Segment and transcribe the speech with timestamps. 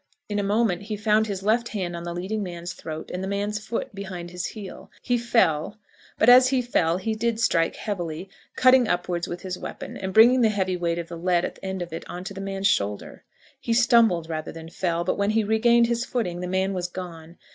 [0.27, 3.27] In a moment he found his left hand on the leading man's throat, and the
[3.27, 4.89] man's foot behind his heel.
[4.99, 5.77] He fell,
[6.17, 10.41] but as he fell he did strike heavily, cutting upwards with his weapon, and bringing
[10.41, 13.25] the heavy weight of lead at the end of it on to the man's shoulder.
[13.59, 17.37] He stumbled rather than fell, but when he regained his footing, the man was gone.